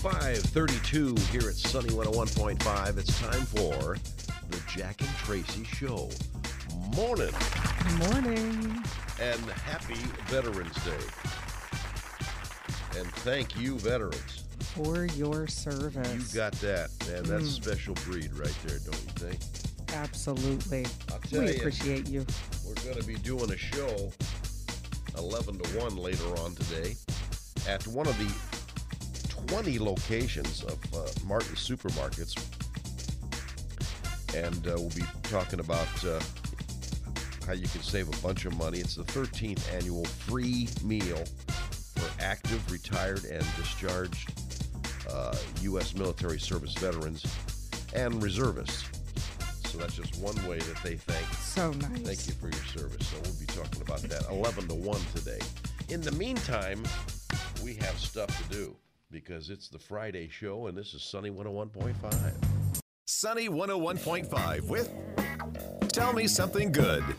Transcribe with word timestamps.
532 0.00 1.14
here 1.30 1.48
at 1.48 1.54
Sunny 1.54 1.90
101.5. 1.90 2.98
It's 2.98 3.20
time 3.20 3.42
for 3.42 3.96
the 4.48 4.60
Jack 4.66 5.00
and 5.00 5.10
Tracy 5.18 5.62
Show. 5.64 6.08
Morning 6.96 7.32
Morning. 7.98 8.82
and 9.20 9.40
happy 9.50 10.00
Veterans 10.26 10.74
Day. 10.84 11.06
And 12.98 13.06
thank 13.16 13.56
you, 13.60 13.78
veterans. 13.78 14.49
For 14.74 15.06
your 15.06 15.46
service. 15.48 16.32
You 16.32 16.40
got 16.40 16.52
that, 16.54 16.90
man. 17.08 17.24
That's 17.24 17.44
a 17.44 17.50
special 17.50 17.94
breed 18.06 18.32
right 18.34 18.54
there, 18.64 18.78
don't 18.78 18.94
you 18.94 19.28
think? 19.28 19.40
Absolutely. 19.92 20.86
We 21.32 21.50
you. 21.50 21.56
appreciate 21.56 22.08
you. 22.08 22.24
We're 22.66 22.74
going 22.84 22.96
to 22.96 23.06
be 23.06 23.16
doing 23.16 23.50
a 23.50 23.56
show 23.56 24.12
11 25.18 25.58
to 25.58 25.78
1 25.80 25.96
later 25.96 26.24
on 26.38 26.54
today 26.54 26.94
at 27.68 27.84
one 27.88 28.06
of 28.06 28.16
the 28.18 29.48
20 29.48 29.78
locations 29.80 30.62
of 30.62 30.78
uh, 30.94 31.08
Martin 31.26 31.56
supermarkets. 31.56 32.36
And 34.36 34.66
uh, 34.68 34.74
we'll 34.76 34.90
be 34.90 35.02
talking 35.24 35.58
about 35.58 36.04
uh, 36.04 36.20
how 37.46 37.54
you 37.54 37.66
can 37.66 37.82
save 37.82 38.08
a 38.08 38.22
bunch 38.22 38.44
of 38.44 38.56
money. 38.56 38.78
It's 38.78 38.94
the 38.94 39.02
13th 39.02 39.74
annual 39.74 40.04
free 40.04 40.68
meal 40.84 41.24
for 41.96 42.08
active, 42.22 42.70
retired, 42.70 43.24
and 43.24 43.44
discharged 43.56 44.39
uh, 45.12 45.34
U.S. 45.62 45.94
military 45.94 46.38
service 46.38 46.74
veterans 46.74 47.24
and 47.94 48.22
reservists. 48.22 48.84
So 49.70 49.78
that's 49.78 49.94
just 49.94 50.18
one 50.20 50.34
way 50.48 50.58
that 50.58 50.82
they 50.82 50.96
thank 50.96 51.26
So 51.34 51.70
nice. 51.72 52.00
Thank 52.00 52.26
you 52.26 52.34
for 52.34 52.46
your 52.48 52.64
service. 52.66 53.06
So 53.06 53.16
we'll 53.22 53.38
be 53.38 53.46
talking 53.46 53.82
about 53.82 54.00
that 54.02 54.28
11 54.28 54.66
to 54.68 54.74
1 54.74 55.00
today. 55.14 55.38
In 55.88 56.00
the 56.00 56.10
meantime, 56.12 56.82
we 57.62 57.74
have 57.74 57.96
stuff 57.98 58.28
to 58.42 58.48
do 58.48 58.76
because 59.10 59.50
it's 59.50 59.68
the 59.68 59.78
Friday 59.78 60.28
show 60.28 60.66
and 60.66 60.76
this 60.76 60.94
is 60.94 61.02
Sunny 61.02 61.30
101.5. 61.30 62.34
Sunny 63.06 63.48
101.5 63.48 64.62
with 64.62 64.92
Tell 65.88 66.12
Me 66.12 66.26
Something 66.26 66.72
Good. 66.72 67.02
All 67.02 67.10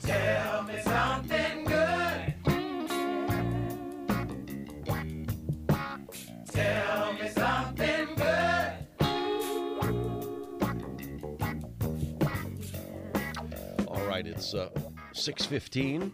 right, 14.23 14.33
it's 14.33 14.53
uh, 14.53 14.69
6:15 15.13 16.11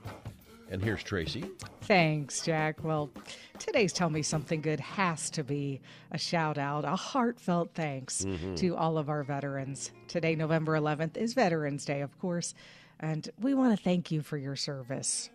and 0.69 0.83
here's 0.83 1.02
Tracy. 1.02 1.45
Thanks, 1.81 2.41
Jack. 2.41 2.83
Well, 2.83 3.09
today's 3.58 3.94
Tell 3.94 4.09
Me 4.09 4.22
Something 4.22 4.61
Good 4.61 4.81
has 4.81 5.30
to 5.31 5.44
be 5.44 5.80
a 6.11 6.17
shout 6.17 6.58
out, 6.58 6.83
a 6.83 6.95
heartfelt 6.97 7.69
thanks 7.73 8.25
to 8.58 8.75
all 8.75 8.97
of 8.97 9.08
our 9.08 9.23
veterans. 9.23 9.91
Today, 10.09 10.36
November 10.36 10.77
11th, 10.77 11.16
is 11.16 11.33
Veterans 11.33 11.86
Day, 11.86 12.02
of 12.02 12.19
course, 12.19 12.53
and 12.99 13.30
we 13.39 13.53
want 13.53 13.77
to 13.77 13.81
thank 13.81 14.11
you 14.11 14.21
for 14.21 14.38
your 14.38 14.58
service. 14.58 15.30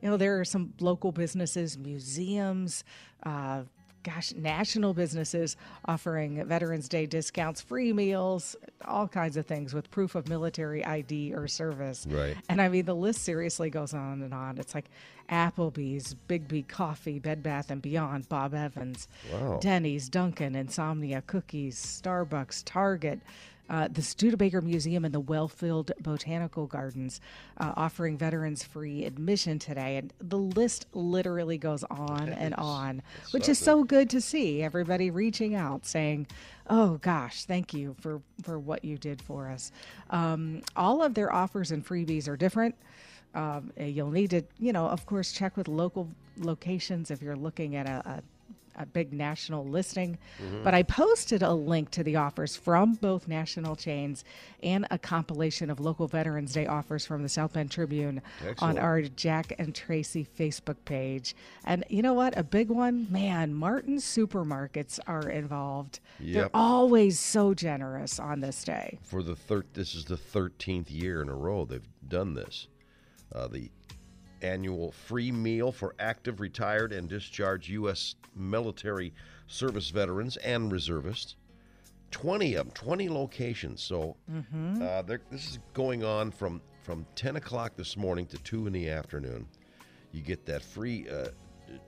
You 0.00 0.08
know, 0.08 0.16
there 0.16 0.40
are 0.40 0.44
some 0.44 0.72
local 0.80 1.12
businesses, 1.12 1.76
museums, 1.76 2.82
uh, 3.24 3.64
gosh, 4.02 4.32
national 4.34 4.94
businesses 4.94 5.56
offering 5.84 6.44
Veterans 6.46 6.88
Day 6.88 7.06
discounts, 7.06 7.60
free 7.60 7.92
meals, 7.92 8.56
all 8.84 9.08
kinds 9.08 9.36
of 9.36 9.46
things 9.46 9.74
with 9.74 9.90
proof 9.90 10.14
of 10.14 10.28
military 10.28 10.84
ID 10.84 11.34
or 11.34 11.46
service. 11.48 12.06
Right. 12.08 12.36
And 12.48 12.60
I 12.60 12.68
mean, 12.68 12.84
the 12.84 12.94
list 12.94 13.22
seriously 13.22 13.70
goes 13.70 13.94
on 13.94 14.22
and 14.22 14.34
on. 14.34 14.58
It's 14.58 14.74
like 14.74 14.90
Applebee's, 15.30 16.14
Biggby 16.28 16.66
Coffee, 16.66 17.18
Bed 17.18 17.42
Bath 17.42 17.70
and 17.70 17.80
Beyond, 17.80 18.28
Bob 18.28 18.54
Evans, 18.54 19.08
Wow. 19.32 19.58
Denny's, 19.60 20.08
Dunkin', 20.08 20.54
Insomnia, 20.54 21.22
Cookies, 21.26 21.76
Starbucks, 21.76 22.62
Target. 22.64 23.20
Uh, 23.72 23.88
the 23.88 24.02
Studebaker 24.02 24.60
Museum 24.60 25.06
and 25.06 25.14
the 25.14 25.20
Wellfield 25.20 25.90
Botanical 26.02 26.66
Gardens 26.66 27.22
uh, 27.56 27.72
offering 27.74 28.18
veterans 28.18 28.62
free 28.62 29.06
admission 29.06 29.58
today. 29.58 29.96
And 29.96 30.12
the 30.20 30.36
list 30.36 30.86
literally 30.92 31.56
goes 31.56 31.82
on 31.84 32.28
and 32.28 32.54
on, 32.56 33.00
which 33.30 33.48
is 33.48 33.58
so 33.58 33.82
good 33.82 34.10
to 34.10 34.20
see. 34.20 34.62
Everybody 34.62 35.10
reaching 35.10 35.54
out 35.54 35.86
saying, 35.86 36.26
Oh 36.68 36.98
gosh, 36.98 37.46
thank 37.46 37.72
you 37.72 37.96
for, 37.98 38.20
for 38.42 38.58
what 38.58 38.84
you 38.84 38.98
did 38.98 39.22
for 39.22 39.48
us. 39.48 39.72
Um, 40.10 40.60
all 40.76 41.02
of 41.02 41.14
their 41.14 41.32
offers 41.32 41.72
and 41.72 41.84
freebies 41.84 42.28
are 42.28 42.36
different. 42.36 42.74
Um, 43.34 43.72
you'll 43.78 44.10
need 44.10 44.30
to, 44.30 44.42
you 44.58 44.74
know, 44.74 44.86
of 44.86 45.06
course, 45.06 45.32
check 45.32 45.56
with 45.56 45.66
local 45.66 46.10
locations 46.38 47.10
if 47.10 47.22
you're 47.22 47.36
looking 47.36 47.76
at 47.76 47.86
a, 47.86 48.02
a, 48.06 48.22
a 48.76 48.86
big 48.86 49.12
national 49.12 49.64
listing. 49.64 50.18
But 50.62 50.74
I 50.74 50.82
posted 50.82 51.42
a 51.42 51.52
link 51.52 51.90
to 51.92 52.02
the 52.02 52.16
offers 52.16 52.56
from 52.56 52.94
both 52.94 53.28
national 53.28 53.76
chains 53.76 54.24
and 54.62 54.86
a 54.90 54.98
compilation 54.98 55.70
of 55.70 55.80
local 55.80 56.06
Veterans 56.08 56.52
Day 56.52 56.66
offers 56.66 57.04
from 57.04 57.22
the 57.22 57.28
South 57.28 57.52
Bend 57.52 57.70
Tribune 57.70 58.22
Excellent. 58.46 58.78
on 58.78 58.78
our 58.78 59.02
Jack 59.02 59.54
and 59.58 59.74
Tracy 59.74 60.26
Facebook 60.38 60.76
page. 60.84 61.34
And 61.64 61.84
you 61.88 62.02
know 62.02 62.14
what? 62.14 62.36
A 62.38 62.42
big 62.42 62.68
one, 62.68 63.06
man, 63.10 63.54
Martin 63.54 63.96
supermarkets 63.96 64.98
are 65.06 65.28
involved. 65.28 66.00
They're 66.20 66.50
always 66.54 67.18
so 67.18 67.54
generous 67.54 68.18
on 68.18 68.40
this 68.40 68.64
day. 68.64 68.98
For 69.02 69.22
the 69.22 69.36
third 69.36 69.66
this 69.74 69.94
is 69.94 70.04
the 70.04 70.16
13th 70.16 70.90
year 70.90 71.22
in 71.22 71.28
a 71.28 71.34
row 71.34 71.64
they've 71.64 71.86
done 72.06 72.34
this. 72.34 72.68
Uh, 73.34 73.48
the 73.48 73.70
annual 74.46 74.92
free 74.92 75.32
meal 75.32 75.72
for 75.72 75.94
active, 75.98 76.40
retired, 76.40 76.92
and 76.92 77.08
discharged 77.08 77.68
U.S. 77.70 78.14
military 78.34 79.12
service 79.46 79.90
veterans 79.90 80.36
and 80.38 80.70
reservists. 80.70 81.36
20 82.10 82.54
of 82.56 82.66
them, 82.66 82.74
20 82.74 83.08
locations. 83.08 83.82
So 83.82 84.16
uh, 84.82 85.02
they're- 85.02 85.22
this 85.30 85.48
is 85.50 85.58
going 85.72 86.04
on 86.04 86.30
from, 86.30 86.60
from 86.82 87.06
10 87.14 87.36
o'clock 87.36 87.74
this 87.76 87.96
morning 87.96 88.26
to 88.26 88.38
2 88.38 88.66
in 88.66 88.72
the 88.72 88.90
afternoon. 88.90 89.46
You 90.12 90.20
get 90.20 90.44
that 90.46 90.62
free 90.62 91.06
uh, 91.08 91.28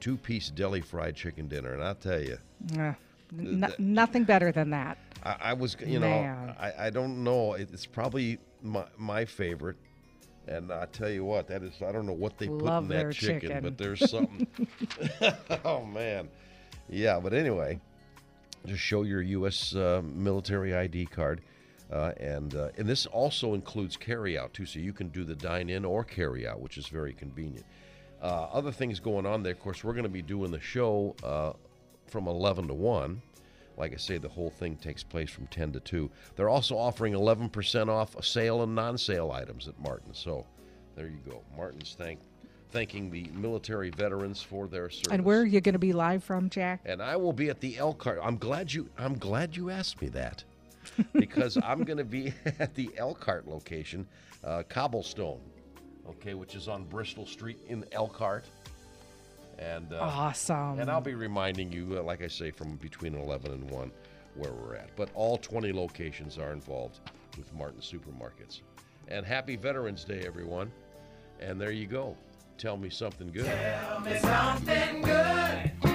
two 0.00 0.16
piece 0.16 0.48
deli 0.48 0.81
fried 0.81 1.15
chicken 1.15 1.47
dinner. 1.47 1.75
And 1.75 1.82
I'll 1.82 1.94
tell 1.94 2.22
you, 2.22 2.38
Uh, 2.78 2.94
n- 3.38 3.60
nothing 3.78 4.25
better 4.25 4.50
than 4.50 4.71
that. 4.71 4.97
I, 5.22 5.36
I 5.41 5.53
was, 5.53 5.76
you 5.84 5.98
know, 6.00 6.06
I, 6.59 6.86
I 6.86 6.91
don't 6.91 7.22
know. 7.22 7.53
It's 7.53 7.84
probably 7.84 8.38
my, 8.62 8.86
my 8.97 9.26
favorite. 9.26 9.76
And 10.47 10.71
I 10.71 10.87
tell 10.87 11.09
you 11.09 11.25
what, 11.25 11.49
that 11.49 11.62
is, 11.62 11.72
I 11.81 11.91
don't 11.91 12.06
know 12.06 12.12
what 12.12 12.38
they 12.38 12.49
put 12.49 12.66
in 12.66 12.88
that 12.88 13.12
chicken, 13.12 13.41
chicken. 13.41 13.62
but 13.62 13.78
there's 13.78 14.10
something. 14.10 14.47
oh, 15.65 15.84
man. 15.84 16.28
Yeah, 16.88 17.19
but 17.19 17.32
anyway, 17.32 17.81
just 18.66 18.81
show 18.83 19.03
your 19.03 19.22
U.S. 19.22 19.75
Uh, 19.75 20.03
military 20.04 20.75
ID 20.75 21.06
card. 21.06 21.41
Uh, 21.93 22.12
and 22.19 22.54
uh, 22.54 22.69
and 22.78 22.88
this 22.88 23.04
also 23.06 23.53
includes 23.54 23.97
carry 23.97 24.38
out 24.38 24.54
too, 24.54 24.65
so 24.65 24.78
you 24.78 24.93
can 24.93 25.09
do 25.10 25.22
the 25.22 25.34
dine 25.34 25.69
in 25.69 25.84
or 25.84 26.03
carry 26.03 26.47
out, 26.47 26.59
which 26.60 26.78
is 26.78 26.87
very 26.88 27.12
convenient. 27.12 27.65
Uh, 28.22 28.49
other 28.53 28.72
things 28.72 29.00
going 29.00 29.27
on 29.27 29.43
there, 29.43 29.53
of 29.53 29.60
course, 29.60 29.84
we're 29.84 29.93
going 29.93 30.04
to 30.04 30.09
be 30.09 30.22
doing 30.22 30.50
the 30.50 30.60
show 30.60 31.15
uh, 31.22 31.53
from 32.06 32.27
11 32.27 32.69
to 32.69 32.75
1. 32.75 33.21
Like 33.76 33.92
I 33.92 33.96
say, 33.96 34.18
the 34.18 34.28
whole 34.28 34.50
thing 34.50 34.76
takes 34.76 35.02
place 35.02 35.30
from 35.30 35.46
10 35.48 35.72
to 35.72 35.80
2. 35.80 36.10
They're 36.36 36.48
also 36.48 36.76
offering 36.76 37.14
11% 37.14 37.88
off 37.88 38.22
sale 38.24 38.62
and 38.62 38.74
non 38.74 38.98
sale 38.98 39.32
items 39.32 39.68
at 39.68 39.78
Martin. 39.80 40.14
So 40.14 40.46
there 40.96 41.06
you 41.06 41.18
go. 41.28 41.42
Martin's 41.56 41.94
thank, 41.98 42.20
thanking 42.70 43.10
the 43.10 43.28
military 43.34 43.90
veterans 43.90 44.40
for 44.42 44.68
their 44.68 44.88
service. 44.90 45.10
And 45.10 45.24
where 45.24 45.40
are 45.40 45.46
you 45.46 45.60
going 45.60 45.72
to 45.74 45.78
be 45.78 45.92
live 45.92 46.22
from, 46.22 46.48
Jack? 46.48 46.82
And 46.84 47.02
I 47.02 47.16
will 47.16 47.32
be 47.32 47.48
at 47.48 47.60
the 47.60 47.76
Elkhart. 47.78 48.21
I'm 48.22 48.36
glad 48.36 48.72
you. 48.72 48.88
I'm 48.97 49.18
glad 49.18 49.56
you 49.56 49.71
asked 49.71 50.00
me 50.00 50.09
that, 50.10 50.44
because 51.12 51.59
I'm 51.62 51.82
going 51.82 51.98
to 51.98 52.04
be 52.04 52.32
at 52.59 52.74
the 52.74 52.91
Elkhart 52.97 53.48
location, 53.48 54.06
uh, 54.44 54.62
Cobblestone, 54.68 55.41
okay, 56.09 56.34
which 56.34 56.54
is 56.54 56.68
on 56.68 56.84
Bristol 56.84 57.27
Street 57.27 57.59
in 57.66 57.84
Elkhart. 57.91 58.44
And 59.59 59.92
uh, 59.92 59.98
Awesome. 60.01 60.78
and 60.80 60.91
I'll 60.91 61.01
be 61.01 61.15
reminding 61.15 61.72
you, 61.72 61.97
uh, 61.98 62.03
like 62.03 62.22
I 62.22 62.28
say, 62.28 62.51
from 62.51 62.77
between 62.77 63.15
11 63.15 63.53
and 63.53 63.71
1, 63.71 63.91
where 64.34 64.53
we're 64.53 64.74
at. 64.74 64.95
But 64.97 65.10
all 65.15 65.36
20 65.39 65.72
locations 65.72 66.39
are 66.39 66.53
involved 66.53 67.01
with 67.39 67.53
Martin 67.54 67.80
Supermarkets. 67.80 68.60
And 69.09 69.24
happy 69.24 69.56
Veterans 69.56 70.04
Day, 70.04 70.22
everyone. 70.27 70.72
And 71.41 71.60
there 71.60 71.72
you 71.72 71.86
go. 71.86 72.16
Tell 72.59 72.77
me 72.77 72.89
something 72.91 73.30
good. 73.33 73.47
Sunny 74.21 75.93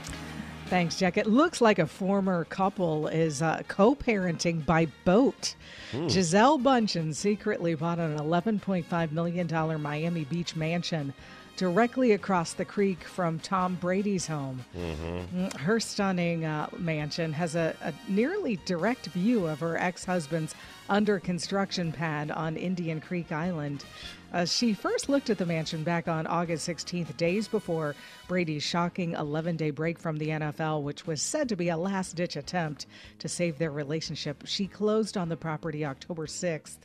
Thanks, 0.67 0.97
Jack. 0.97 1.17
It 1.17 1.27
looks 1.27 1.61
like 1.61 1.79
a 1.79 1.87
former 1.87 2.45
couple 2.45 3.09
is 3.09 3.43
uh, 3.43 3.63
co 3.69 3.95
parenting 3.95 4.67
by 4.67 4.87
boat. 5.05 5.55
Gisele 5.93 6.59
Bundchen 6.59 7.15
secretly 7.15 7.77
bought 7.77 8.01
an 8.01 8.19
$11.5 8.19 9.13
million 9.13 9.83
Miami 9.83 10.25
Beach 10.25 10.57
mansion 10.57 11.15
directly 11.57 12.13
across 12.13 12.53
the 12.53 12.65
creek 12.65 13.03
from 13.05 13.39
Tom 13.39 13.77
Brady's 13.77 14.27
home. 14.27 14.65
Mm, 14.77 15.53
Her 15.57 15.81
stunning 15.81 16.45
uh, 16.45 16.69
mansion 16.79 17.33
has 17.33 17.55
a, 17.55 17.75
a 17.83 17.93
nearly 18.11 18.59
direct 18.65 19.07
view 19.07 19.47
of 19.47 19.61
her 19.61 19.77
ex 19.79 20.05
husband's 20.05 20.55
under 20.89 21.19
construction 21.19 21.93
pad 21.93 22.31
on 22.31 22.57
Indian 22.57 23.01
Creek 23.01 23.33
Island. 23.33 23.85
Uh, 24.33 24.45
she 24.45 24.75
first 24.75 25.09
looked 25.09 25.31
at 25.31 25.39
the 25.39 25.47
mansion 25.47 25.83
back 25.83 26.09
on 26.09 26.27
August 26.27 26.69
16th, 26.69 27.17
days 27.17 27.49
before 27.49 27.95
Brady's 28.29 28.63
shocking 28.63 29.13
11 29.13 29.57
day 29.57 29.71
break 29.71 29.99
from 29.99 30.19
the 30.19 30.29
NFL, 30.29 30.83
which 30.83 31.07
was 31.07 31.23
said 31.23 31.49
to 31.49 31.57
be 31.57 31.69
a 31.71 31.77
last 31.77 32.17
ditch 32.17 32.37
attempt 32.37 32.87
to 33.21 33.29
save 33.29 33.59
their 33.59 33.71
relationship. 33.71 34.43
She 34.45 34.67
closed 34.67 35.17
on 35.17 35.29
the 35.29 35.37
property 35.37 35.85
October 35.85 36.27
6th. 36.27 36.77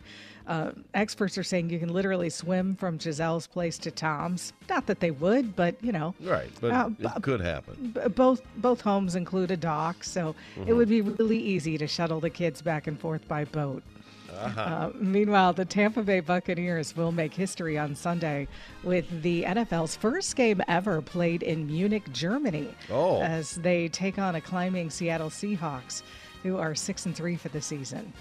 Uh, 0.47 0.71
experts 0.93 1.37
are 1.37 1.43
saying 1.43 1.69
you 1.69 1.79
can 1.79 1.93
literally 1.93 2.29
swim 2.29 2.75
from 2.75 2.97
Gisele's 2.97 3.47
place 3.47 3.77
to 3.79 3.91
Tom's. 3.91 4.53
Not 4.69 4.87
that 4.87 4.99
they 4.99 5.11
would, 5.11 5.55
but 5.55 5.75
you 5.83 5.91
know. 5.91 6.13
Right, 6.21 6.49
but 6.59 6.71
Uh, 6.71 6.89
it 6.99 7.21
could 7.23 7.41
happen. 7.41 7.91
B- 7.95 8.09
both 8.09 8.41
both 8.57 8.81
homes 8.81 9.15
include 9.15 9.51
a 9.51 9.57
dock, 9.57 10.03
so 10.03 10.35
it 10.65 10.73
would 10.73 10.89
be 10.89 11.01
really 11.01 11.37
easy 11.39 11.77
to 11.77 11.87
shuttle 11.87 12.19
the 12.19 12.29
kids 12.29 12.61
back 12.61 12.87
and 12.87 12.99
forth 12.99 13.27
by 13.27 13.45
boat. 13.45 13.83
Uh, 14.33 14.89
meanwhile, 14.95 15.51
the 15.53 15.65
Tampa 15.65 16.01
Bay 16.01 16.21
Buccaneers 16.21 16.95
will 16.95 17.11
make 17.11 17.33
history 17.33 17.77
on 17.77 17.93
Sunday 17.93 18.47
with 18.83 19.05
the 19.21 19.43
NFL's 19.43 19.95
first 19.97 20.35
game 20.37 20.61
ever 20.69 21.01
played 21.01 21.43
in 21.43 21.67
Munich, 21.67 22.11
Germany, 22.13 22.69
Oh. 22.89 23.21
as 23.21 23.55
they 23.57 23.89
take 23.89 24.17
on 24.17 24.35
a 24.35 24.41
climbing 24.41 24.89
Seattle 24.89 25.29
Seahawks, 25.29 26.01
who 26.43 26.57
are 26.57 26.73
six 26.73 27.05
and 27.05 27.15
three 27.15 27.35
for 27.35 27.49
the 27.49 27.61
season. 27.61 28.13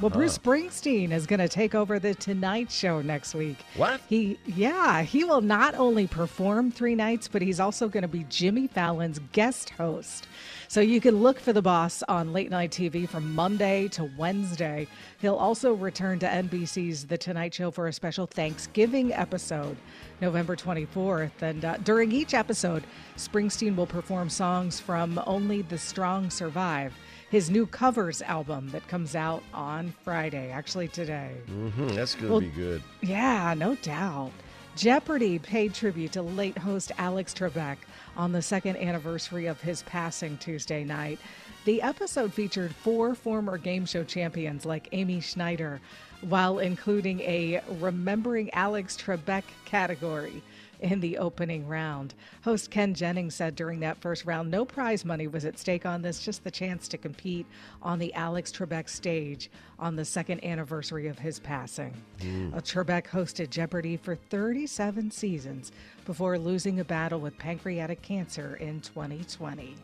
Well, 0.00 0.10
Bruce 0.10 0.38
Springsteen 0.38 1.12
is 1.12 1.26
going 1.26 1.40
to 1.40 1.48
take 1.48 1.74
over 1.74 1.98
the 1.98 2.14
Tonight 2.14 2.70
Show 2.70 3.02
next 3.02 3.34
week. 3.34 3.58
What? 3.76 4.00
He, 4.08 4.38
yeah, 4.46 5.02
he 5.02 5.22
will 5.22 5.40
not 5.40 5.74
only 5.74 6.06
perform 6.06 6.70
three 6.70 6.94
nights, 6.94 7.28
but 7.28 7.42
he's 7.42 7.60
also 7.60 7.88
going 7.88 8.02
to 8.02 8.08
be 8.08 8.24
Jimmy 8.28 8.66
Fallon's 8.66 9.20
guest 9.32 9.70
host. 9.70 10.26
So 10.68 10.80
you 10.80 11.00
can 11.00 11.16
look 11.16 11.38
for 11.38 11.52
the 11.52 11.62
boss 11.62 12.02
on 12.08 12.32
late 12.32 12.50
night 12.50 12.70
TV 12.70 13.08
from 13.08 13.34
Monday 13.34 13.88
to 13.88 14.10
Wednesday. 14.16 14.88
He'll 15.20 15.36
also 15.36 15.74
return 15.74 16.18
to 16.20 16.26
NBC's 16.26 17.06
The 17.06 17.18
Tonight 17.18 17.54
Show 17.54 17.70
for 17.70 17.86
a 17.86 17.92
special 17.92 18.26
Thanksgiving 18.26 19.12
episode, 19.12 19.76
November 20.20 20.56
24th. 20.56 21.42
And 21.42 21.64
uh, 21.64 21.76
during 21.78 22.10
each 22.10 22.34
episode, 22.34 22.84
Springsteen 23.16 23.76
will 23.76 23.86
perform 23.86 24.30
songs 24.30 24.80
from 24.80 25.20
Only 25.26 25.62
the 25.62 25.78
Strong 25.78 26.30
Survive, 26.30 26.94
his 27.32 27.50
new 27.50 27.66
covers 27.66 28.20
album 28.22 28.68
that 28.70 28.86
comes 28.86 29.16
out 29.16 29.42
on 29.54 29.92
Friday, 30.04 30.50
actually 30.52 30.86
today. 30.86 31.32
hmm 31.48 31.88
that's 31.88 32.14
going 32.14 32.26
to 32.26 32.30
Well- 32.30 32.40
be 32.40 32.46
good. 32.48 32.82
Yeah, 33.00 33.54
no 33.56 33.74
doubt. 33.76 34.30
Jeopardy 34.76 35.38
paid 35.38 35.74
tribute 35.74 36.12
to 36.12 36.22
late 36.22 36.56
host 36.58 36.92
Alex 36.98 37.34
Trebek 37.34 37.78
on 38.16 38.32
the 38.32 38.40
second 38.42 38.76
anniversary 38.76 39.46
of 39.46 39.60
his 39.60 39.82
passing 39.82 40.36
Tuesday 40.38 40.84
night. 40.84 41.18
The 41.64 41.80
episode 41.82 42.32
featured 42.34 42.74
four 42.74 43.14
former 43.14 43.56
game 43.58 43.84
show 43.86 44.04
champions 44.04 44.64
like 44.66 44.88
Amy 44.92 45.20
Schneider, 45.20 45.80
while 46.22 46.58
including 46.58 47.20
a 47.20 47.62
Remembering 47.80 48.50
Alex 48.54 48.96
Trebek 48.96 49.44
category 49.64 50.42
in 50.82 51.00
the 51.00 51.16
opening 51.18 51.66
round. 51.66 52.14
Host 52.42 52.70
Ken 52.70 52.92
Jennings 52.92 53.34
said 53.34 53.54
during 53.54 53.80
that 53.80 54.00
first 54.00 54.24
round, 54.24 54.50
no 54.50 54.64
prize 54.64 55.04
money 55.04 55.26
was 55.26 55.44
at 55.44 55.58
stake 55.58 55.86
on 55.86 56.02
this, 56.02 56.20
just 56.20 56.44
the 56.44 56.50
chance 56.50 56.88
to 56.88 56.98
compete 56.98 57.46
on 57.82 57.98
the 57.98 58.12
Alex 58.14 58.52
Trebek 58.52 58.88
stage 58.88 59.50
on 59.78 59.96
the 59.96 60.04
second 60.04 60.44
anniversary 60.44 61.06
of 61.06 61.18
his 61.18 61.38
passing. 61.38 61.94
Uh, 62.20 62.60
Trebek 62.60 63.06
hosted 63.06 63.50
Jeopardy 63.50 63.96
for 63.96 64.16
37 64.16 65.10
seasons 65.10 65.72
before 66.04 66.38
losing 66.38 66.80
a 66.80 66.84
battle 66.84 67.20
with 67.20 67.38
pancreatic 67.38 68.02
cancer 68.02 68.56
in 68.56 68.80
2020. 68.80 69.76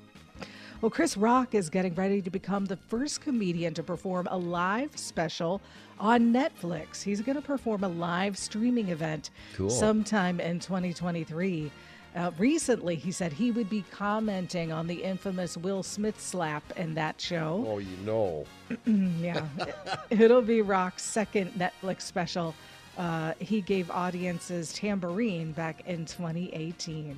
Well, 0.80 0.90
Chris 0.90 1.16
Rock 1.16 1.56
is 1.56 1.68
getting 1.70 1.92
ready 1.96 2.22
to 2.22 2.30
become 2.30 2.64
the 2.66 2.76
first 2.76 3.20
comedian 3.20 3.74
to 3.74 3.82
perform 3.82 4.28
a 4.30 4.38
live 4.38 4.96
special 4.96 5.60
on 5.98 6.32
Netflix. 6.32 7.02
He's 7.02 7.20
going 7.20 7.34
to 7.34 7.42
perform 7.42 7.82
a 7.82 7.88
live 7.88 8.38
streaming 8.38 8.90
event 8.90 9.30
Cool. 9.56 9.70
sometime 9.70 10.38
in 10.38 10.60
2023. 10.60 11.72
Uh, 12.14 12.30
recently, 12.38 12.94
he 12.94 13.10
said 13.10 13.32
he 13.32 13.50
would 13.50 13.68
be 13.68 13.84
commenting 13.90 14.70
on 14.70 14.86
the 14.86 15.02
infamous 15.02 15.56
Will 15.56 15.82
Smith 15.82 16.20
slap 16.20 16.62
in 16.76 16.94
that 16.94 17.20
show. 17.20 17.64
Oh, 17.68 17.78
you 17.78 17.96
know. 18.04 18.44
Yeah, 19.20 19.46
it'll 20.10 20.42
be 20.42 20.62
Rock's 20.62 21.02
second 21.02 21.52
Netflix 21.54 22.02
special. 22.02 22.54
Uh, 22.96 23.34
he 23.40 23.60
gave 23.60 23.90
audiences 23.90 24.72
Tamborine 24.72 25.54
back 25.56 25.82
in 25.86 26.06
2018. 26.06 27.16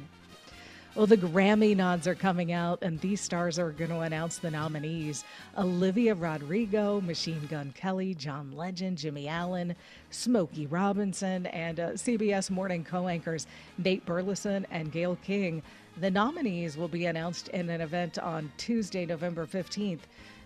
Well, 1.00 1.06
the 1.06 1.16
Grammy 1.16 1.74
nods 1.74 2.06
are 2.06 2.14
coming 2.14 2.52
out, 2.52 2.80
and 2.82 3.00
these 3.00 3.22
stars 3.22 3.58
are 3.58 3.70
going 3.70 3.88
to 3.88 4.00
announce 4.00 4.36
the 4.36 4.50
nominees 4.50 5.24
Olivia 5.56 6.14
Rodrigo, 6.14 7.00
Machine 7.00 7.46
Gun 7.46 7.72
Kelly, 7.74 8.14
John 8.14 8.52
Legend, 8.52 8.98
Jimmy 8.98 9.26
Allen, 9.26 9.74
Smokey 10.10 10.66
Robinson, 10.66 11.46
and 11.46 11.80
uh, 11.80 11.90
CBS 11.92 12.50
morning 12.50 12.84
co 12.84 13.08
anchors 13.08 13.46
Nate 13.78 14.04
Burleson 14.04 14.66
and 14.70 14.92
Gayle 14.92 15.16
King. 15.24 15.62
The 15.98 16.10
nominees 16.10 16.76
will 16.76 16.86
be 16.86 17.06
announced 17.06 17.48
in 17.48 17.70
an 17.70 17.80
event 17.80 18.18
on 18.18 18.52
Tuesday, 18.58 19.06
November 19.06 19.46
15th. 19.46 20.00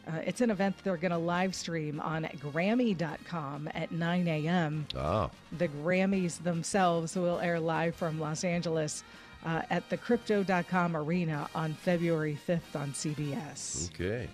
Uh, 0.06 0.18
it's 0.24 0.40
an 0.40 0.50
event 0.50 0.76
they're 0.84 0.96
going 0.96 1.10
to 1.10 1.18
live 1.18 1.54
stream 1.56 1.98
on 1.98 2.24
Grammy.com 2.38 3.70
at 3.74 3.90
9 3.90 4.28
a.m. 4.28 4.86
Ah, 4.94 5.30
The 5.58 5.66
Grammys 5.66 6.44
themselves 6.44 7.16
will 7.16 7.40
air 7.40 7.58
live 7.58 7.96
from 7.96 8.20
Los 8.20 8.44
Angeles 8.44 9.02
uh, 9.44 9.62
at 9.70 9.88
the 9.90 9.96
Crypto.com 9.96 10.96
Arena 10.96 11.48
on 11.54 11.74
February 11.74 12.38
5th 12.48 12.74
on 12.74 12.92
CBS. 12.92 13.90
okay. 13.90 14.28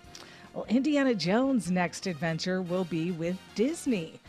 Well, 0.55 0.67
Indiana 0.69 1.15
Jones' 1.15 1.71
next 1.71 2.07
adventure 2.07 2.61
will 2.61 2.85
be 2.85 3.13
with 3.13 3.37
Disney. 3.55 4.21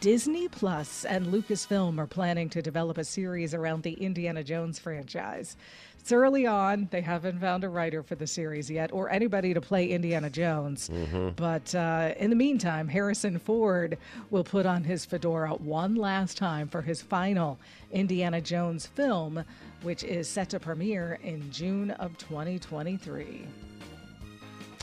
Disney 0.00 0.48
Plus 0.48 1.04
and 1.04 1.26
Lucasfilm 1.26 1.98
are 1.98 2.06
planning 2.06 2.48
to 2.50 2.62
develop 2.62 2.96
a 2.96 3.04
series 3.04 3.52
around 3.54 3.82
the 3.82 3.92
Indiana 3.92 4.42
Jones 4.42 4.78
franchise. 4.78 5.56
It's 6.00 6.12
early 6.12 6.46
on. 6.46 6.88
They 6.90 7.02
haven't 7.02 7.40
found 7.40 7.62
a 7.62 7.68
writer 7.68 8.02
for 8.02 8.14
the 8.14 8.26
series 8.26 8.70
yet 8.70 8.90
or 8.92 9.10
anybody 9.10 9.52
to 9.54 9.60
play 9.60 9.86
Indiana 9.88 10.30
Jones. 10.30 10.90
But 11.36 11.74
uh, 11.74 12.14
in 12.16 12.30
the 12.30 12.36
meantime, 12.36 12.88
Harrison 12.88 13.38
Ford 13.38 13.98
will 14.30 14.42
put 14.42 14.66
on 14.66 14.82
his 14.84 15.04
fedora 15.04 15.50
one 15.50 15.94
last 15.94 16.36
time 16.36 16.68
for 16.68 16.82
his 16.82 17.02
final 17.02 17.58
Indiana 17.92 18.40
Jones 18.40 18.86
film, 18.86 19.44
which 19.82 20.02
is 20.02 20.26
set 20.26 20.48
to 20.50 20.58
premiere 20.58 21.18
in 21.22 21.50
June 21.50 21.90
of 21.92 22.16
2023. 22.18 23.46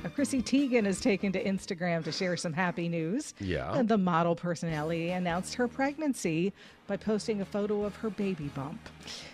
Uh, 0.06 0.10
Chrissy 0.10 0.42
Teigen 0.42 0.86
has 0.86 1.02
taken 1.02 1.32
to 1.32 1.44
Instagram 1.44 2.04
to 2.04 2.12
share 2.12 2.38
some 2.38 2.54
happy 2.54 2.88
news. 2.88 3.34
Yeah. 3.40 3.74
And 3.74 3.90
the 3.90 3.98
model 3.98 4.36
personality 4.36 5.10
announced 5.10 5.56
her 5.56 5.68
pregnancy 5.68 6.54
by 6.86 6.98
posting 6.98 7.42
a 7.42 7.46
photo 7.46 7.84
of 7.84 7.96
her 7.98 8.10
baby 8.10 8.50
bump. 8.54 8.80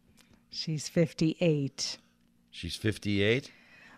She's 0.49 0.89
58. 0.89 1.97
She's 2.51 2.75
58? 2.75 3.51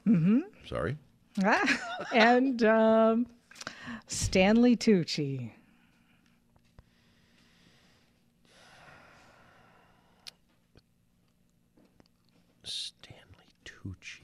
Mm-hmm. 0.07 0.39
Sorry. 0.67 0.97
and 2.13 2.63
um, 2.63 3.27
Stanley 4.07 4.75
Tucci. 4.75 5.51
Stanley 12.63 13.53
Tucci. 13.65 14.19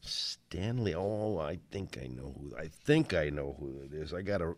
Stanley. 0.00 0.94
Oh, 0.94 1.38
I 1.38 1.58
think 1.70 1.98
I 2.02 2.06
know 2.06 2.34
who. 2.38 2.56
I 2.56 2.68
think 2.68 3.14
I 3.14 3.28
know 3.28 3.56
who 3.58 3.82
it 3.82 3.92
is. 3.92 4.14
I 4.14 4.22
gotta. 4.22 4.54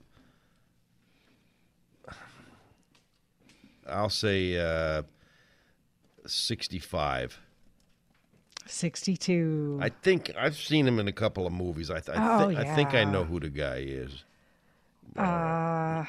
I'll 3.88 4.10
say 4.10 4.58
uh, 4.58 5.02
sixty-five. 6.26 7.38
62. 8.66 9.78
I 9.82 9.90
think 9.90 10.32
I've 10.38 10.56
seen 10.56 10.88
him 10.88 10.98
in 10.98 11.06
a 11.06 11.12
couple 11.12 11.46
of 11.46 11.52
movies. 11.52 11.90
I, 11.90 12.00
th- 12.00 12.16
I, 12.16 12.44
Oh, 12.44 12.48
thi- 12.48 12.56
I 12.56 12.64
think 12.74 12.94
I 12.94 13.04
know 13.04 13.22
who 13.24 13.38
the 13.38 13.50
guy 13.50 13.84
is. 13.86 14.24
Uh, 15.18 16.04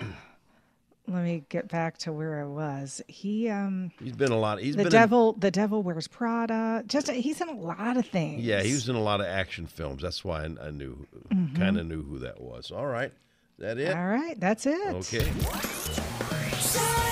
let 1.07 1.23
me 1.23 1.43
get 1.49 1.67
back 1.67 1.97
to 1.99 2.13
where 2.13 2.41
I 2.41 2.45
was. 2.45 3.01
He 3.09 3.49
um 3.49 3.91
He's 4.01 4.13
been 4.15 4.31
a 4.31 4.37
lot. 4.39 4.59
He's 4.59 4.77
the 4.77 4.83
been 4.83 4.91
devil 4.93 5.33
the 5.33 5.51
devil 5.51 5.83
wears 5.83 6.07
Prada. 6.07 6.81
Just 6.87 7.11
he's 7.11 7.41
in 7.41 7.49
a 7.49 7.53
lot 7.59 7.97
of 7.97 8.05
things. 8.07 8.41
Yeah, 8.41 8.63
he 8.63 8.71
was 8.71 8.87
in 8.87 8.95
a 8.95 9.01
lot 9.03 9.19
of 9.19 9.27
action 9.27 9.67
films. 9.67 10.01
That's 10.01 10.23
why 10.23 10.43
I, 10.43 10.67
I 10.67 10.71
knew, 10.71 11.05
Mm-hmm. 11.33 11.55
kind 11.57 11.77
of 11.77 11.85
knew 11.85 12.03
who 12.03 12.19
that 12.19 12.39
was. 12.39 12.71
All 12.71 12.87
right, 12.87 13.11
Is 13.11 13.65
that 13.65 13.77
it? 13.77 13.93
All 13.95 14.07
right, 14.07 14.39
that's 14.39 14.65
it. 14.65 14.87
Okay. 14.95 15.29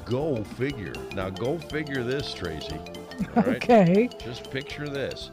Go 0.06 0.44
Figure. 0.44 0.94
Now, 1.14 1.30
go 1.30 1.58
figure 1.58 2.04
this, 2.04 2.34
Tracy. 2.34 2.78
All 3.36 3.44
right? 3.44 3.56
Okay. 3.64 4.10
Just 4.24 4.52
picture 4.52 4.88
this. 4.88 5.32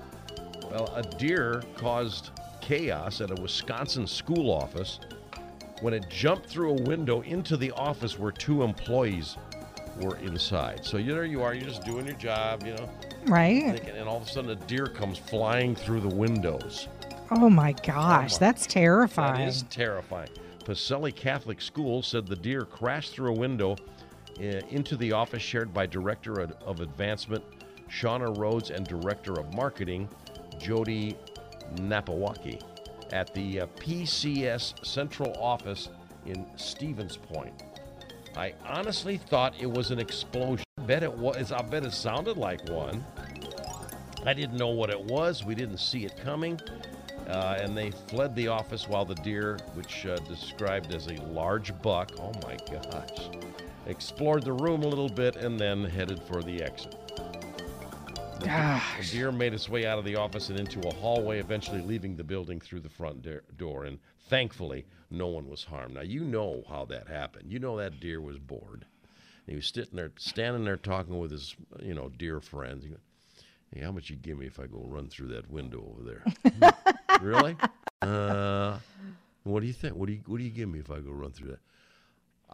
Well, 0.71 0.91
a 0.97 1.03
deer 1.03 1.63
caused 1.77 2.31
chaos 2.63 3.21
at 3.21 3.31
a 3.31 3.35
Wisconsin 3.43 4.07
school 4.07 4.51
office 4.51 5.01
when 5.83 5.93
it 5.93 6.09
jumped 6.09 6.49
through 6.49 6.71
a 6.71 6.83
window 6.83 7.21
into 7.23 7.59
the 7.59 7.71
office 7.73 8.19
where 8.19 8.33
two 8.33 8.63
employees 8.63 9.37
were 10.01 10.17
inside. 10.19 10.85
So 10.85 10.97
you 10.97 11.13
there 11.15 11.25
you 11.25 11.43
are, 11.43 11.55
you're 11.55 11.69
just 11.69 11.85
doing 11.85 12.07
your 12.07 12.17
job, 12.17 12.65
you 12.65 12.75
know, 12.75 12.89
Right. 13.27 13.63
thinking, 13.73 13.97
and 13.97 14.09
all 14.09 14.17
of 14.17 14.25
a 14.25 14.27
sudden 14.27 14.51
a 14.51 14.55
deer 14.57 14.87
comes 14.87 15.19
flying 15.19 15.75
through 15.75 16.01
the 16.01 16.15
windows. 16.15 16.89
Oh 17.31 17.49
my 17.49 17.73
gosh, 17.73 18.37
that's 18.37 18.67
terrifying. 18.67 19.41
That 19.41 19.49
is 19.49 19.63
terrifying. 19.71 20.29
Pacelli 20.65 21.15
Catholic 21.15 21.61
School 21.61 22.03
said 22.03 22.27
the 22.27 22.37
deer 22.37 22.65
crashed 22.65 23.13
through 23.13 23.31
a 23.35 23.39
window 23.39 23.77
uh, 24.39 24.43
into 24.71 24.97
the 24.97 25.13
office 25.13 25.43
shared 25.43 25.73
by 25.75 25.87
Director 25.87 26.41
of, 26.41 26.53
of 26.65 26.81
Advancement 26.81 27.43
Shauna 27.91 28.37
Rhodes 28.39 28.71
and 28.71 28.87
Director 28.87 29.39
of 29.39 29.53
Marketing 29.55 30.09
Jody 30.59 31.17
Napawaki 31.77 32.61
at 33.13 33.33
the 33.35 33.61
uh, 33.61 33.67
PCS 33.79 34.85
Central 34.85 35.35
Office 35.41 35.89
in 36.27 36.47
Stevens 36.57 37.17
Point. 37.17 37.53
I 38.37 38.55
honestly 38.67 39.19
thought 39.19 39.55
it 39.61 39.71
was 39.71 39.91
an 39.91 39.99
explosion. 39.99 40.65
I 40.79 40.83
bet 40.83 41.03
it 41.03 41.13
was. 41.13 41.53
I 41.53 41.63
bet 41.63 41.85
it 41.85 41.93
sounded 41.93 42.37
like 42.37 42.69
one. 42.69 43.05
I 44.25 44.33
didn't 44.33 44.57
know 44.57 44.69
what 44.69 44.91
it 44.91 45.01
was. 45.01 45.45
We 45.45 45.55
didn't 45.55 45.79
see 45.79 46.05
it 46.05 46.17
coming. 46.17 46.59
Uh, 47.29 47.59
and 47.61 47.77
they 47.77 47.91
fled 48.09 48.35
the 48.35 48.49
office 48.49 48.89
while 48.89 49.05
the 49.05 49.15
deer, 49.17 49.59
which 49.75 50.07
uh, 50.07 50.17
described 50.29 50.93
as 50.93 51.07
a 51.07 51.15
large 51.23 51.73
buck, 51.81 52.11
oh 52.19 52.33
my 52.43 52.57
gosh, 52.71 53.31
explored 53.87 54.43
the 54.43 54.53
room 54.53 54.83
a 54.83 54.89
little 54.89 55.09
bit 55.09 55.37
and 55.37 55.59
then 55.59 55.85
headed 55.85 56.23
for 56.25 56.43
the 56.43 56.63
exit. 56.63 56.97
The 58.43 58.49
Gosh. 58.49 59.11
deer 59.13 59.31
made 59.33 59.55
its 59.55 59.69
way 59.69 59.87
out 59.87 59.99
of 59.99 60.05
the 60.05 60.17
office 60.17 60.49
and 60.49 60.59
into 60.59 60.87
a 60.89 60.93
hallway, 60.95 61.39
eventually 61.39 61.81
leaving 61.81 62.17
the 62.17 62.25
building 62.25 62.61
through 62.61 62.81
the 62.81 62.89
front 62.89 63.23
de- 63.23 63.41
door. 63.57 63.85
And 63.85 63.99
thankfully, 64.29 64.85
no 65.11 65.29
one 65.29 65.49
was 65.49 65.65
harmed. 65.65 65.95
Now 65.95 66.01
you 66.03 66.25
know 66.25 66.65
how 66.69 66.85
that 66.87 67.07
happened. 67.09 67.53
You 67.53 67.59
know 67.61 67.77
that 67.77 68.01
deer 68.01 68.21
was 68.21 68.39
bored. 68.39 68.85
He 69.47 69.55
was 69.55 69.67
sitting 69.67 69.97
there, 69.97 70.13
standing 70.17 70.65
there, 70.65 70.77
talking 70.77 71.19
with 71.19 71.31
his, 71.31 71.55
you 71.81 71.95
know, 71.95 72.09
dear 72.09 72.41
friends. 72.41 72.85
He 72.85 72.91
Hey, 73.75 73.81
how 73.83 73.93
much 73.93 74.11
you 74.11 74.17
give 74.17 74.39
me 74.39 74.47
if 74.47 74.61
I 74.61 74.67
go 74.67 74.83
run 74.85 75.09
through 75.09 75.29
that 75.29 75.51
window 75.51 75.83
over 75.91 76.03
there? 76.03 76.73
really? 77.23 77.57
Uh, 78.03 78.79
what 79.45 79.61
do 79.61 79.67
you 79.67 79.73
think? 79.73 79.97
What 79.97 80.07
do 80.07 80.13
you 80.13 80.21
What 80.27 80.39
do 80.39 80.45
you 80.45 80.51
give 80.51 80.69
me 80.69 80.79
if 80.79 80.91
I 80.91 81.01
go 81.01 81.11
run 81.11 81.31
through 81.31 81.53
that? 81.53 81.61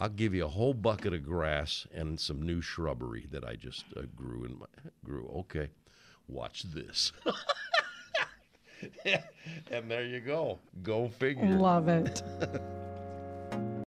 I'll 0.01 0.09
give 0.09 0.33
you 0.33 0.45
a 0.45 0.49
whole 0.49 0.75
bucket 0.75 1.13
of 1.13 1.25
grass 1.25 1.87
and 1.93 2.21
some 2.21 2.41
new 2.41 2.61
shrubbery 2.61 3.27
that 3.33 3.45
I 3.45 3.57
just 3.57 3.85
uh, 3.97 4.03
grew 4.15 4.45
in 4.45 4.57
my 4.57 4.67
grew. 5.05 5.29
Okay, 5.39 5.69
watch 6.29 6.63
this. 6.63 7.13
and 9.73 9.91
there 9.91 10.05
you 10.05 10.21
go. 10.21 10.61
Go 10.85 11.09
figure. 11.09 11.49
Love 11.49 11.89
it. 11.89 12.23